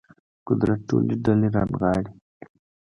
قدرت 0.47 0.79
ټولې 0.89 1.15
ډلې 1.23 1.47
رانغاړي 1.55 2.13